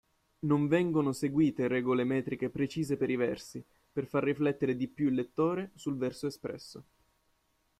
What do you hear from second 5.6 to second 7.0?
sul verso espresso.